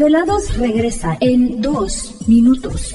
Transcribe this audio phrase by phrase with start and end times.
[0.00, 2.94] Desvelados regresa en 2 minutos.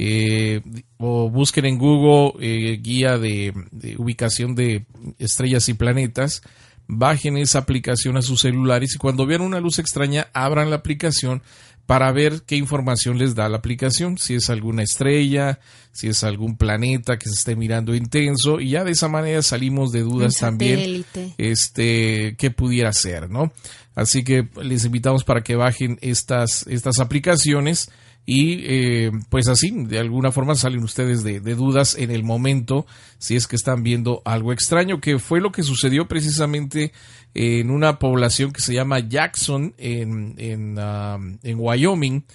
[0.00, 0.60] eh,
[0.98, 3.52] o busquen en Google eh, guía de,
[3.98, 4.86] ubicación de
[5.18, 6.42] estrellas y planetas,
[6.86, 11.42] bajen esa aplicación a sus celulares y cuando vean una luz extraña abran la aplicación
[11.84, 15.58] para ver qué información les da la aplicación, si es alguna estrella,
[15.90, 18.60] si es algún planeta que se esté mirando intenso.
[18.60, 21.04] Y ya de esa manera salimos de dudas también
[21.38, 23.52] este qué pudiera ser, ¿no?
[23.96, 27.90] Así que les invitamos para que bajen estas estas aplicaciones
[28.30, 32.84] y eh, pues así, de alguna forma salen ustedes de, dudas en el momento
[33.16, 36.92] si es que están viendo algo extraño, que fue lo que sucedió precisamente
[37.32, 42.26] en una población que se llama Jackson en, en, um, Wyoming.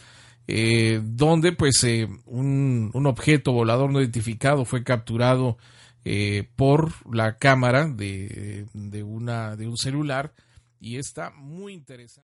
[0.48, 5.58] Eh, donde pues eh, un, un, objeto volador no identificado fue capturado
[6.56, 10.34] por la cámara de, de, una, de un celular
[10.80, 12.33] y está muy interesante.